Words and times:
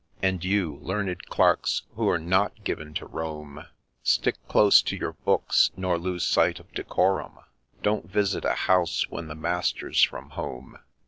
And 0.19 0.43
you, 0.43 0.79
learned 0.81 1.27
Clerks, 1.27 1.83
who're 1.95 2.17
not 2.17 2.63
given 2.63 2.95
to 2.95 3.05
roam, 3.05 3.67
Stick 4.01 4.35
close 4.47 4.81
to 4.81 4.95
your 4.97 5.11
books, 5.13 5.69
nor 5.77 5.99
lose 5.99 6.23
sight 6.25 6.59
of 6.59 6.73
decorum; 6.73 7.37
Don't 7.83 8.09
visit 8.09 8.43
a 8.43 8.53
house 8.65 9.07
when 9.11 9.27
the 9.27 9.35
master 9.35 9.93
's 9.93 10.01
from 10.01 10.31
home 10.31 10.79